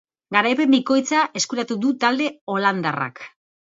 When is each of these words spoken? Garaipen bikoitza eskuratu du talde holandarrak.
Garaipen 0.35 0.71
bikoitza 0.75 1.21
eskuratu 1.41 1.77
du 1.85 1.91
talde 2.05 2.31
holandarrak. 2.55 3.27